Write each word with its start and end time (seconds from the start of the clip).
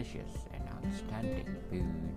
delicious 0.00 0.46
and 0.54 0.62
outstanding 0.68 1.56
food. 1.68 2.14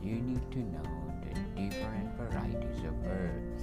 You 0.00 0.14
need 0.14 0.50
to 0.52 0.58
know 0.58 0.82
the 1.22 1.60
different 1.60 2.14
varieties 2.16 2.84
of 2.84 2.94
herbs. 3.04 3.62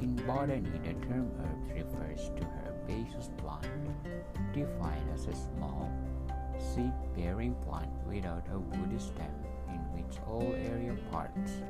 In 0.00 0.16
botany, 0.26 0.70
the 0.84 0.92
term 1.06 1.30
herbs 1.40 1.70
refers 1.74 2.30
to 2.36 2.46
herbaceous 2.64 3.30
plant, 3.38 3.66
defined 4.52 5.10
as 5.14 5.26
a 5.26 5.34
small, 5.34 5.90
seed-bearing 6.58 7.56
plant 7.66 7.90
without 8.06 8.46
a 8.52 8.58
woody 8.58 8.98
stem 8.98 9.34
in 9.68 9.80
which 9.94 10.18
all 10.28 10.54
aerial 10.68 10.96
parts 11.10 11.62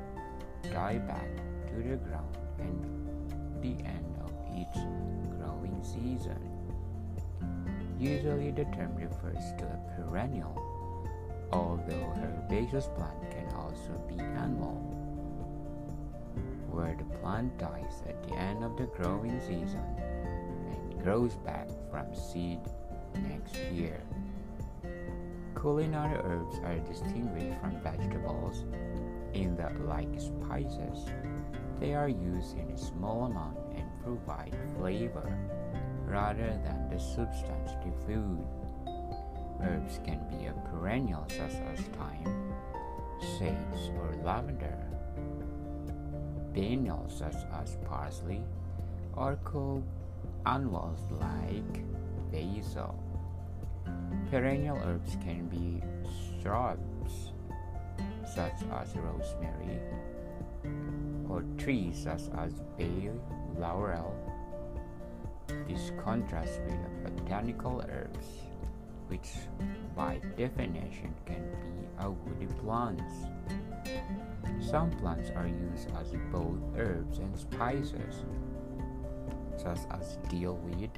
die 0.71 0.99
back 0.99 1.29
to 1.67 1.75
the 1.77 1.95
ground 1.95 2.37
and 2.59 3.63
the 3.63 3.83
end 3.85 4.17
of 4.21 4.31
each 4.55 4.83
growing 5.39 5.79
season. 5.81 6.62
Usually 8.03 8.51
the 8.51 8.65
term 8.65 8.93
refers 8.97 9.53
to 9.59 9.63
a 9.63 9.79
perennial, 9.95 10.53
although 11.53 12.13
herbaceous 12.19 12.89
plant 12.97 13.31
can 13.31 13.47
also 13.55 13.93
be 14.09 14.19
annual, 14.19 14.75
where 16.69 16.97
the 16.97 17.05
plant 17.19 17.57
dies 17.57 18.03
at 18.05 18.21
the 18.27 18.35
end 18.35 18.61
of 18.61 18.75
the 18.75 18.87
growing 18.87 19.39
season 19.39 19.85
and 20.01 21.01
grows 21.01 21.35
back 21.45 21.69
from 21.89 22.13
seed 22.13 22.59
next 23.29 23.55
year. 23.71 24.01
Culinary 25.55 26.19
herbs 26.25 26.59
are 26.65 26.79
distinguished 26.79 27.57
from 27.61 27.79
vegetables 27.79 28.65
in 29.33 29.55
that, 29.55 29.79
like 29.87 30.19
spices, 30.19 31.05
they 31.79 31.93
are 31.95 32.09
used 32.09 32.57
in 32.57 32.69
a 32.69 32.77
small 32.77 33.23
amount 33.23 33.57
and 33.77 33.85
provide 34.03 34.53
flavor 34.77 35.39
rather 36.13 36.59
than 36.63 36.87
the 36.91 36.99
substance 36.99 37.71
to 37.81 37.91
food. 38.05 38.45
Herbs 39.63 39.99
can 40.05 40.19
be 40.29 40.45
a 40.45 40.53
perennial 40.69 41.25
such 41.27 41.55
as 41.73 41.79
thyme, 41.97 42.53
sage, 43.39 43.89
or 43.97 44.13
lavender. 44.23 44.77
Biennials 46.53 47.17
such 47.17 47.41
as 47.59 47.77
parsley 47.89 48.43
or 49.15 49.39
called 49.43 49.83
annuals 50.45 50.99
like 51.19 51.81
basil. 52.31 52.93
Perennial 54.29 54.77
herbs 54.85 55.17
can 55.23 55.47
be 55.47 55.81
shrubs 56.39 57.31
such 58.35 58.61
as 58.71 58.95
rosemary 58.97 59.79
or 61.27 61.43
trees 61.57 62.03
such 62.03 62.29
as 62.37 62.53
bay, 62.77 63.09
laurel. 63.57 64.22
This 65.73 65.91
contrasts 65.97 66.59
with 66.67 67.03
botanical 67.03 67.83
herbs, 67.89 68.27
which 69.07 69.31
by 69.95 70.21
definition 70.37 71.15
can 71.25 71.49
be 71.49 71.87
a 71.97 72.11
woody 72.11 72.45
plants. 72.61 73.11
Some 74.61 74.91
plants 74.91 75.31
are 75.35 75.47
used 75.47 75.89
as 75.99 76.13
both 76.31 76.61
herbs 76.77 77.17
and 77.17 77.35
spices, 77.35 78.23
such 79.57 79.79
as 79.89 80.19
dill 80.29 80.57
weed 80.57 80.91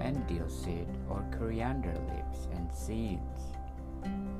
and 0.00 0.26
dill 0.26 0.48
seed 0.48 0.88
or 1.08 1.24
coriander 1.38 1.94
leaves 2.10 2.48
and 2.56 2.74
seeds. 2.74 3.54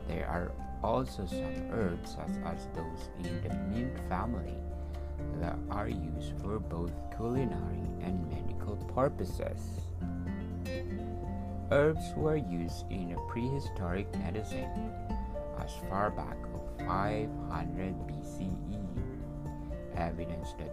There 0.08 0.26
are 0.26 0.50
also 0.82 1.24
some 1.26 1.70
herbs 1.70 2.16
such 2.16 2.34
as 2.44 2.66
those 2.74 3.10
in 3.22 3.42
the 3.46 3.54
mint 3.70 3.96
family 4.08 4.58
that 5.38 5.56
are 5.70 5.88
used 5.88 6.32
for 6.40 6.58
both 6.58 6.90
culinary 7.14 7.86
and 8.00 8.28
medical 8.70 8.94
purposes. 8.94 9.60
Herbs 11.70 12.12
were 12.16 12.36
used 12.36 12.84
in 12.90 13.16
prehistoric 13.28 14.06
medicine 14.18 14.92
as 15.58 15.70
far 15.88 16.10
back 16.10 16.36
as 16.54 16.86
500 16.86 17.94
BCE. 18.08 18.78
Evidence 19.96 20.54
that 20.58 20.72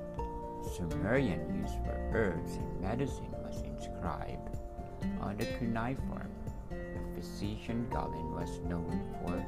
Sumerian 0.76 1.62
use 1.62 1.72
for 1.86 1.98
herbs 2.14 2.56
in 2.56 2.82
medicine 2.82 3.32
was 3.44 3.62
inscribed 3.62 4.58
on 5.22 5.38
the 5.38 5.46
cuneiform. 5.46 6.32
The 6.70 7.22
physician 7.22 7.88
Galen 7.92 8.34
was 8.34 8.60
known 8.68 9.02
for 9.22 9.46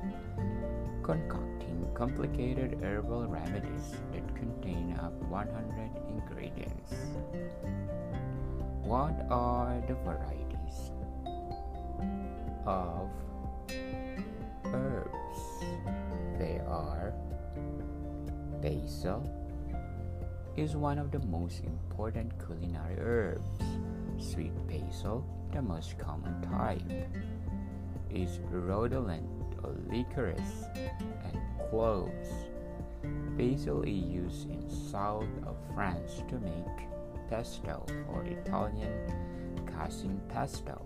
concocting 1.04 1.60
complicated 2.00 2.80
herbal 2.82 3.28
remedies 3.28 3.96
that 4.14 4.24
contain 4.36 4.98
up 5.02 5.12
100 5.28 5.92
ingredients. 6.08 6.94
What 8.90 9.14
are 9.30 9.78
the 9.86 9.94
varieties 9.94 10.90
of 12.66 13.08
herbs? 14.66 15.40
They 16.40 16.58
are 16.66 17.14
basil 18.64 19.22
is 20.58 20.76
one 20.76 20.98
of 20.98 21.12
the 21.12 21.20
most 21.28 21.64
important 21.66 22.34
culinary 22.44 22.98
herbs. 22.98 23.62
Sweet 24.18 24.58
basil, 24.68 25.24
the 25.54 25.62
most 25.62 26.00
common 26.00 26.42
type, 26.42 26.82
is 28.10 28.40
rhodolent 28.52 29.30
or 29.64 29.76
licorice 29.88 30.66
and 30.76 31.38
cloves. 31.70 32.30
Basil 33.38 33.84
is 33.84 34.04
used 34.04 34.50
in 34.50 34.68
south 34.68 35.30
of 35.46 35.56
France 35.76 36.24
to 36.28 36.40
make 36.40 36.90
pesto 37.30 37.86
or 38.12 38.24
Italian 38.24 38.92
cassine 39.72 40.20
pesto. 40.30 40.82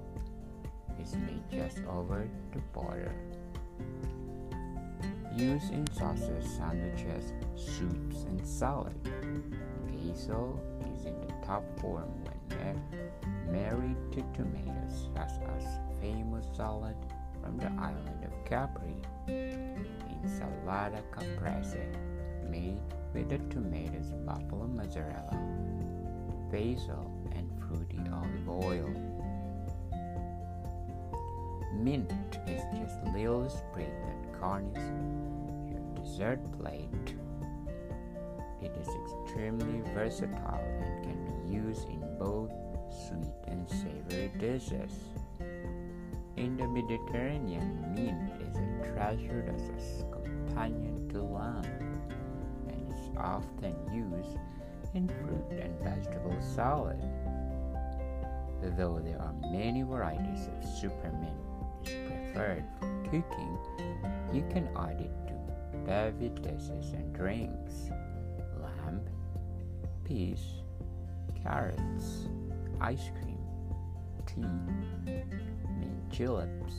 is 1.02 1.16
made 1.16 1.44
just 1.50 1.80
over 1.90 2.28
the 2.52 2.59
border. 2.74 3.14
Used 5.36 5.74
in 5.74 5.88
sauces, 5.94 6.46
sandwiches, 6.58 7.34
soups, 7.56 8.24
and 8.24 8.46
salad. 8.46 8.96
Basil 9.88 10.59
is 10.96 11.06
in 11.06 11.20
the 11.22 11.34
top 11.46 11.64
form 11.80 12.12
when 12.24 12.80
married 13.52 13.98
to 14.12 14.22
tomatoes, 14.34 15.10
as 15.18 15.31
as 15.58 15.66
famous 16.00 16.46
salad 16.56 16.96
from 17.42 17.58
the 17.58 17.72
island 17.81 18.24
of 18.24 18.46
Capri. 18.46 18.96
Insalata 19.28 21.02
caprese, 21.12 21.86
made 22.50 22.80
with 23.14 23.30
the 23.30 23.40
tomatoes, 23.54 24.12
buffalo 24.25 24.68
mozzarella, 24.68 25.38
basil, 26.53 27.12
and 27.31 27.50
fruity 27.59 28.00
olive 28.14 28.47
oil. 28.47 28.90
Mint 31.74 32.12
is 32.46 32.62
just 32.78 32.96
a 33.08 33.12
little 33.18 33.50
sprig 33.50 33.90
that 34.06 34.40
garnishes 34.40 34.78
your 35.68 35.81
dessert 35.96 36.40
plate. 36.59 37.16
It 38.62 38.72
is 38.80 38.88
extremely 38.88 39.81
versatile 39.96 40.62
and 40.80 41.03
can 41.03 41.25
be 41.25 41.56
used 41.56 41.90
in 41.90 42.02
both 42.19 42.52
sweet 43.08 43.34
and 43.47 43.68
savory 43.68 44.31
dishes. 44.38 44.94
In 46.38 46.56
the 46.56 46.68
Mediterranean, 46.68 47.84
mint 47.96 48.30
is 48.47 48.56
treasured 48.94 49.50
as 49.56 50.03
a 50.03 50.12
companion 50.12 51.09
to 51.09 51.24
lamb 51.24 51.66
and 52.69 52.94
is 52.94 53.09
often 53.18 53.75
used 53.92 54.38
in 54.94 55.08
fruit 55.08 55.59
and 55.59 55.74
vegetable 55.81 56.36
salad. 56.40 57.02
Though 58.78 59.02
there 59.04 59.22
are 59.22 59.34
many 59.52 59.81
varieties 59.84 60.48
of 60.48 60.63
spearmint 60.69 61.38
is 61.86 61.94
preferred 62.07 62.63
for 62.80 63.04
cooking, 63.06 63.57
you 64.31 64.44
can 64.50 64.69
add 64.78 65.01
it 65.01 65.12
to 65.28 65.78
beverages 65.86 66.69
and 66.94 67.13
drinks. 67.13 67.90
Lamb, 68.62 69.01
peas, 70.06 70.40
carrots, 71.44 72.30
ice 72.80 73.12
cream, 73.22 73.44
tea, 74.25 74.48
mint 75.78 76.10
juleps, 76.10 76.74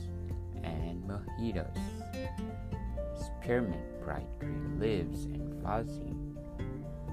and 0.62 1.02
mojitos. 1.05 1.78
Spearmint 3.14 4.00
bright 4.02 4.26
green 4.38 4.81
leaves 4.81 5.26
and 5.26 5.62
fuzzy, 5.62 6.14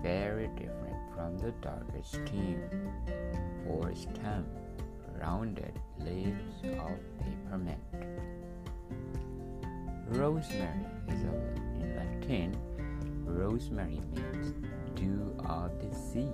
very 0.02 0.48
different 0.56 0.91
from 1.16 1.38
the 1.38 1.52
darker 1.62 2.02
stem 2.04 2.90
or 3.68 3.94
stem, 3.96 4.46
rounded 5.20 5.80
leaves 6.00 6.64
of 6.64 6.98
peppermint. 7.20 7.80
Rosemary 10.10 10.86
is 11.08 11.24
a, 11.24 11.34
in 11.80 11.96
Latin. 11.96 12.58
Rosemary 13.26 14.02
means 14.14 14.54
dew 14.96 15.34
of 15.48 15.72
the 15.80 15.96
sea, 15.96 16.30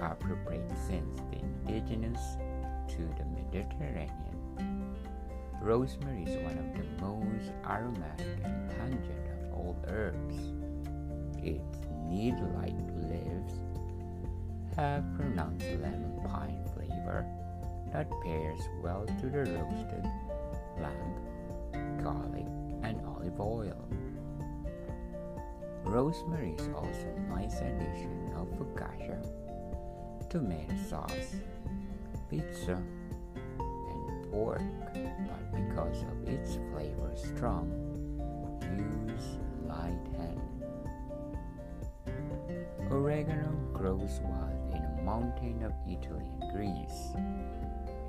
appropriate 0.00 0.70
since 0.86 1.20
the 1.30 1.38
indigenous 1.40 2.36
to 2.88 2.98
the 3.18 3.24
Mediterranean. 3.34 4.96
Rosemary 5.60 6.22
is 6.22 6.36
one 6.44 6.56
of 6.56 6.72
the 6.76 7.04
most 7.04 7.50
aromatic 7.66 8.38
and 8.44 8.70
pungent 8.78 9.26
of 9.32 9.52
all 9.52 9.76
herbs. 9.88 10.36
Its 11.42 11.87
needle-like 12.08 12.74
leaves 13.10 13.60
have 14.76 15.04
pronounced 15.16 15.66
lemon 15.80 16.20
pine 16.26 16.64
flavor 16.74 17.26
that 17.92 18.08
pairs 18.24 18.60
well 18.82 19.06
to 19.20 19.26
the 19.28 19.38
roasted 19.38 20.04
lamb, 20.80 22.02
garlic, 22.02 22.46
and 22.82 23.00
olive 23.06 23.40
oil. 23.40 23.88
Rosemary 25.84 26.54
is 26.58 26.68
also 26.74 27.08
a 27.16 27.20
nice 27.34 27.60
addition 27.60 28.32
of 28.36 28.46
focaccia, 28.58 29.18
tomato 30.28 30.74
sauce, 30.88 31.36
pizza, 32.30 32.82
and 33.58 34.30
pork, 34.30 34.62
but 34.92 35.52
because 35.52 36.02
of 36.02 36.28
its 36.28 36.58
flavor 36.70 37.10
strong, 37.16 37.70
use 38.76 39.38
light 39.66 40.06
hand. 40.18 40.47
Oregano 43.08 43.56
grows 43.72 44.20
wild 44.22 44.74
in 44.74 44.84
a 44.84 45.02
mountain 45.02 45.62
of 45.62 45.72
Italy 45.90 46.26
and 46.42 46.52
Greece. 46.52 47.14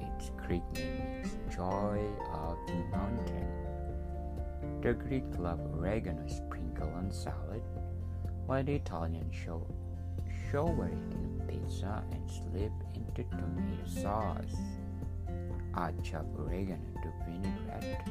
Its 0.01 0.29
Greek 0.35 0.61
name 0.73 1.23
is 1.23 1.37
joy 1.55 2.03
of 2.33 2.57
the 2.67 2.73
mountain. 2.91 3.47
The 4.81 4.93
Greek 4.95 5.23
love 5.37 5.61
oregano 5.73 6.27
sprinkled 6.27 6.91
on 6.91 7.13
salad, 7.13 7.63
while 8.45 8.61
the 8.61 8.73
Italians 8.73 9.33
show, 9.33 9.65
shower 10.51 10.87
it 10.89 11.13
in 11.13 11.43
pizza 11.47 12.03
and 12.11 12.29
slip 12.29 12.73
into 12.93 13.23
tomato 13.31 13.85
sauce. 13.85 14.57
Add 15.77 16.03
chopped 16.03 16.37
oregano 16.37 16.91
to 17.03 17.13
vinaigrette 17.23 18.05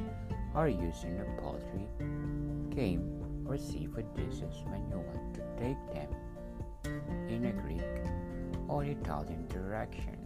or 0.55 0.67
use 0.67 1.03
in 1.03 1.19
a 1.19 1.39
poultry, 1.39 1.85
game, 2.75 3.45
or 3.47 3.59
seafood 3.59 4.11
dishes 4.15 4.63
when 4.65 4.89
you 4.89 4.97
want 4.97 5.35
to 5.35 5.41
take 5.59 5.93
them 5.93 6.09
in 6.85 7.45
a 7.45 7.51
Greek 7.61 7.81
or 8.67 8.83
Italian 8.83 9.47
direction. 9.47 10.17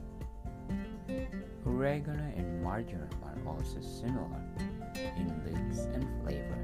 Oregano 1.65 2.23
and 2.35 2.63
marjoram 2.63 3.09
are 3.23 3.37
also 3.47 3.81
similar 3.81 4.41
in 4.95 5.27
looks 5.45 5.85
and 5.93 6.05
flavor, 6.23 6.57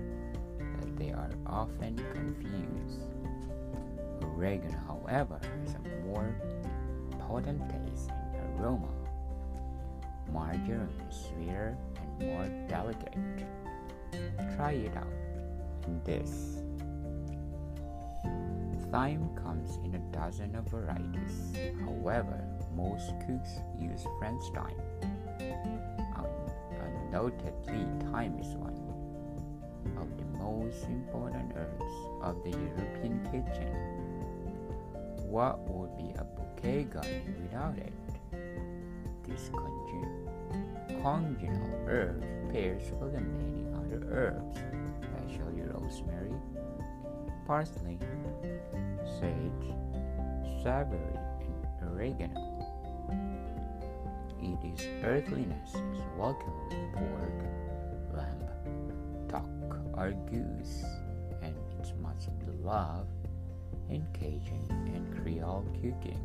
but 0.79 0.95
they 0.97 1.11
are 1.11 1.31
often 1.45 1.95
confused. 2.13 3.01
Oregano, 4.23 4.77
however, 4.87 5.39
has 5.65 5.75
a 5.75 6.05
more 6.05 6.35
potent 7.27 7.61
taste 7.69 8.09
and 8.09 8.59
aroma. 8.59 8.87
Marjoram 10.31 10.89
is 11.09 11.27
sweeter 11.29 11.77
and 11.95 12.27
more 12.27 12.67
delicate. 12.67 13.17
Try 14.55 14.71
it 14.71 14.95
out 14.95 15.07
in 15.87 16.01
this. 16.03 16.61
Thyme 18.91 19.29
comes 19.35 19.77
in 19.85 19.93
a 19.95 19.99
dozen 20.11 20.55
of 20.55 20.65
varieties. 20.65 21.53
However, 21.85 22.43
most 22.75 23.13
cooks 23.27 23.59
use 23.77 24.03
French 24.17 24.41
thyme. 24.53 24.81
Undoubtedly, 26.81 27.85
thyme 28.11 28.37
is 28.39 28.55
one 28.55 28.79
of 29.97 30.17
the 30.17 30.25
most 30.37 30.85
important 30.85 31.51
herbs 31.55 31.93
of 32.21 32.43
the 32.43 32.51
European 32.51 33.19
kitchen. 33.31 33.73
What 35.27 35.59
would 35.69 35.95
be 35.97 36.13
a 36.17 36.23
bouquet 36.23 36.85
garni 36.85 37.21
without 37.41 37.77
it? 37.77 37.93
This 39.27 39.49
congenial 41.01 41.85
herb 41.87 42.23
pairs 42.51 42.91
with 42.99 43.13
many 43.13 43.67
other 43.75 44.01
herbs, 44.11 44.59
especially 45.03 45.61
rosemary, 45.61 46.33
parsley, 47.45 47.99
sage, 49.19 49.73
savory, 50.63 50.99
and 51.41 51.89
oregano. 51.91 52.45
Its 54.63 54.85
earthliness 55.03 55.69
is 55.69 56.01
welcome 56.17 56.53
with 56.69 56.93
pork, 56.93 57.39
lamb, 58.15 59.27
duck, 59.27 59.43
or 59.97 60.11
goose, 60.29 60.83
and 61.41 61.53
it's 61.79 61.93
much 62.01 62.27
beloved 62.45 63.07
in 63.89 64.05
Cajun 64.13 64.65
and 64.93 65.21
Creole 65.21 65.65
cooking. 65.75 66.19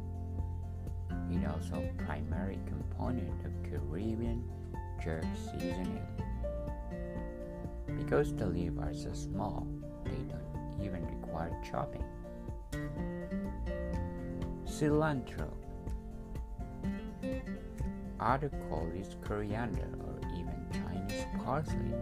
It 1.32 1.48
also 1.48 1.88
primary 1.98 2.58
component 2.66 3.44
of 3.44 3.52
Caribbean 3.68 4.44
jerk 5.02 5.24
seasoning. 5.46 6.06
Because 7.98 8.34
the 8.36 8.46
leaves 8.46 8.78
are 8.78 8.94
so 8.94 9.12
small, 9.12 9.66
they 10.04 10.10
don't 10.10 10.84
even 10.84 11.04
require 11.20 11.56
chopping. 11.68 12.04
Cilantro. 14.66 15.50
Other 18.20 18.50
call 18.68 18.88
it 18.94 19.16
coriander 19.22 19.88
or 20.06 20.18
even 20.34 20.66
Chinese 20.72 21.26
parsley. 21.44 21.94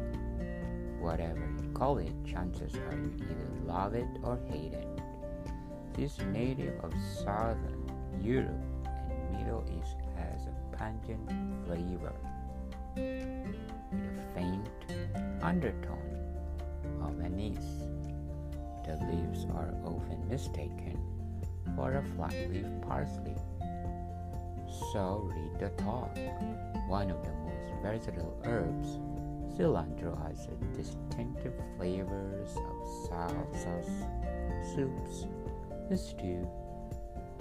Whatever 1.01 1.41
you 1.63 1.71
call 1.75 1.99
it, 1.99 2.13
chances 2.25 2.75
are 2.75 2.97
you 2.97 3.13
either 3.17 3.49
love 3.67 3.95
it 3.95 4.07
or 4.23 4.39
hate 4.49 4.73
it. 4.73 4.89
This 5.95 6.19
native 6.33 6.83
of 6.85 6.93
southern 7.23 7.91
Europe 8.23 8.65
and 8.85 9.33
Middle 9.33 9.65
East 9.79 9.97
has 10.17 10.47
a 10.47 10.77
pungent 10.77 11.29
flavor 11.67 12.13
with 12.95 13.07
a 14.19 14.35
faint 14.35 14.69
undertone 15.43 16.37
of 17.03 17.21
anise. 17.21 17.92
The 18.85 18.99
leaves 19.07 19.47
are 19.55 19.73
often 19.85 20.29
mistaken 20.29 20.99
for 21.77 21.95
a 21.95 22.03
flat 22.03 22.35
leaf 22.51 22.67
parsley. 22.83 23.37
So 24.93 25.31
read 25.33 25.59
the 25.61 25.71
talk. 25.83 26.17
One 26.89 27.11
of 27.11 27.23
the 27.23 27.33
most 27.33 27.73
versatile 27.83 28.37
herbs, 28.45 28.99
cilantro 29.57 30.21
has 30.27 30.49
distinctive 30.77 31.55
flavors 31.77 32.51
of 32.57 33.09
salsas, 33.09 33.89
soups, 34.75 35.27
stew, 35.95 36.49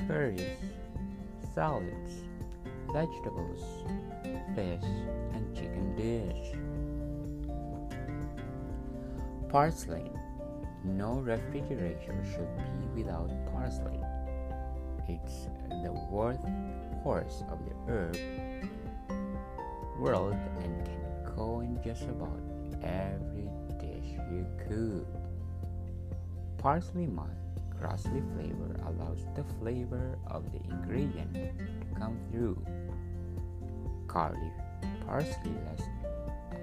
curries, 0.08 0.58
salads, 1.56 2.12
vegetables, 2.94 3.62
fish, 4.56 4.84
and 5.34 5.56
chicken 5.56 5.95
dish. 5.95 6.56
Parsley. 9.50 10.10
No 10.83 11.14
refrigerator 11.19 12.23
should 12.33 12.57
be 12.57 13.04
without 13.04 13.30
parsley. 13.52 14.00
It's 15.07 15.45
the 15.69 15.94
workhorse 16.11 17.44
of 17.52 17.59
the 17.66 17.76
herb 17.88 18.18
world 20.00 20.35
and 20.64 20.85
can 20.85 21.35
go 21.35 21.59
in 21.59 21.80
just 21.83 22.04
about 22.04 22.42
every 22.81 23.50
dish 23.80 24.18
you 24.31 24.47
cook. 24.68 25.07
Parsley 26.57 27.06
malt 27.06 27.30
grassy 27.80 28.21
flavor 28.33 28.76
allows 28.85 29.26
the 29.35 29.44
flavor 29.59 30.18
of 30.28 30.52
the 30.52 30.59
ingredient 30.71 31.33
to 31.33 32.00
come 32.00 32.18
through. 32.31 32.64
Curly 34.07 34.52
parsley 35.06 35.54
less 35.66 35.81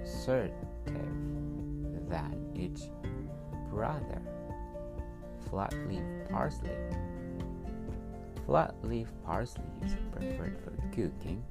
assertive 0.03 0.53
than 0.85 2.51
its 2.55 2.89
brother, 3.69 4.21
flat 5.49 5.73
leaf 5.87 6.03
parsley. 6.29 6.71
Flat 8.45 8.75
leaf 8.83 9.07
parsley 9.25 9.63
is 9.85 9.95
preferred 10.11 10.57
for 10.63 10.71
cooking 10.95 11.43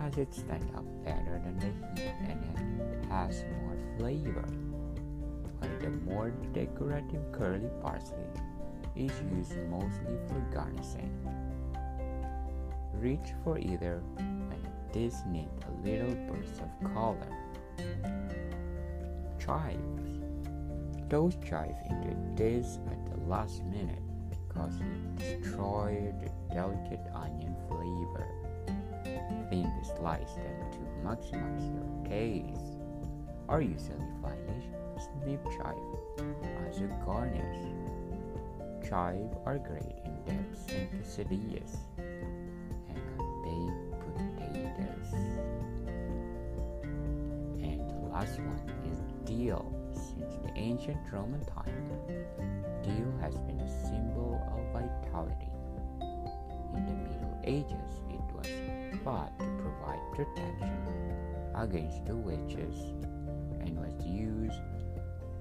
as 0.00 0.16
it 0.16 0.32
stands 0.32 0.72
out 0.76 1.04
better 1.04 1.40
than 1.44 1.58
the 1.58 2.00
heat 2.00 2.12
and 2.28 2.44
it 2.80 3.04
has 3.10 3.44
more 3.62 3.76
flavor. 3.98 4.48
While 5.58 5.78
the 5.80 5.90
more 6.10 6.30
decorative 6.52 7.32
curly 7.32 7.68
parsley 7.82 8.26
is 8.94 9.12
used 9.36 9.56
mostly 9.68 10.16
for 10.28 10.40
garnishing. 10.52 11.12
Reach 12.94 13.32
for 13.44 13.58
either 13.58 14.02
when 14.14 14.68
this 14.92 15.22
needs 15.26 15.50
a 15.64 15.86
little 15.86 16.14
burst 16.26 16.60
of 16.60 16.94
color. 16.94 17.26
Chives. 19.38 20.17
Don't 21.08 21.42
chive 21.42 21.74
into 21.88 22.14
this 22.36 22.78
at 22.90 23.06
the 23.06 23.16
last 23.30 23.64
minute 23.64 24.02
because 24.30 24.74
it 24.76 25.16
destroys 25.16 26.12
the 26.20 26.54
delicate 26.54 27.00
onion 27.14 27.56
flavor. 27.66 28.26
Thin 29.48 29.72
slice 29.96 30.34
them 30.34 30.70
to 30.70 30.78
maximize 31.02 31.64
your 31.72 32.06
taste. 32.06 32.76
Or 33.48 33.62
usually 33.62 34.04
finely 34.20 34.68
snip 34.98 35.42
chive 35.56 35.74
as 36.68 36.78
a 36.80 36.88
garnish. 37.06 37.64
Chive 38.86 39.34
are 39.46 39.56
great 39.56 39.96
in 40.04 40.12
dips 40.26 40.66
and 40.68 40.90
quesadillas 40.92 41.78
and 41.96 42.98
baked 43.44 43.90
potatoes. 44.02 45.12
And 47.62 47.88
the 47.88 48.08
last 48.12 48.38
one 48.40 48.60
is 48.84 48.98
dill. 49.24 49.77
Ancient 50.58 50.98
Roman 51.12 51.44
time, 51.44 51.86
dill 52.82 53.14
has 53.20 53.32
been 53.46 53.60
a 53.60 53.86
symbol 53.86 54.42
of 54.50 54.72
vitality. 54.72 55.52
In 56.74 56.84
the 56.84 56.94
Middle 56.94 57.38
Ages, 57.44 58.02
it 58.10 58.20
was 58.34 58.48
thought 59.04 59.38
to 59.38 59.44
provide 59.62 60.00
protection 60.16 61.14
against 61.54 62.04
the 62.06 62.16
witches 62.16 62.76
and 63.60 63.78
was 63.78 64.04
used 64.04 64.60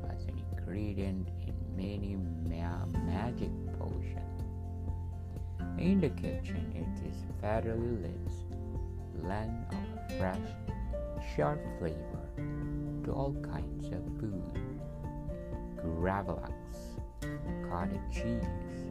as 0.08 0.24
an 0.26 0.40
ingredient 0.52 1.30
in 1.48 1.56
many 1.76 2.16
ma- 2.48 2.86
magic 2.86 3.50
potions. 3.80 4.44
In 5.80 6.00
the 6.00 6.10
kitchen, 6.10 6.72
it 6.76 7.08
is 7.10 7.18
fatally 7.42 7.98
lips, 8.06 8.34
blend 9.16 9.66
of 9.72 10.18
fresh, 10.20 10.38
sharp 11.36 11.60
flavor 11.80 12.30
to 13.04 13.12
all 13.12 13.34
kinds 13.42 13.88
of 13.88 14.04
food. 14.20 14.67
Gravlax, 16.08 16.54
cottage 17.70 18.00
cheese, 18.14 18.88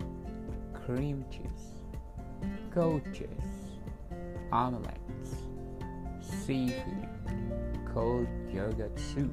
cream 0.74 1.24
cheese, 1.30 1.72
goat 2.74 3.02
cheese, 3.14 3.30
omelets, 4.52 5.30
seafood, 6.20 7.08
cold 7.94 8.28
yogurt 8.52 8.98
soup, 8.98 9.32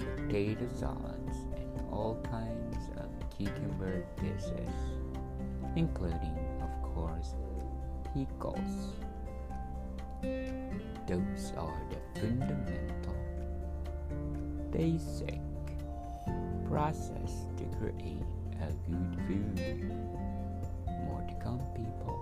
potato 0.00 0.66
salads, 0.76 1.36
and 1.54 1.88
all 1.92 2.20
kinds 2.28 2.88
of 2.96 3.08
cucumber 3.30 4.04
dishes, 4.16 4.74
including, 5.76 6.36
of 6.62 6.82
course, 6.82 7.34
pickles. 8.12 8.96
Those 11.06 11.52
are 11.56 11.80
the 11.90 12.20
fundamental, 12.20 13.14
basic 14.72 15.38
process 16.72 17.44
to 17.58 17.64
create 17.76 18.24
a 18.62 18.72
good 18.88 19.14
food. 19.26 19.92
More 21.04 21.22
to 21.28 21.34
come, 21.34 21.60
people. 21.76 22.18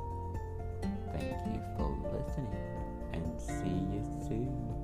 Thank 1.13 1.37
you 1.55 1.63
for 1.77 1.89
listening 2.11 2.67
and 3.13 3.41
see 3.41 3.79
you 3.95 4.03
soon. 4.27 4.81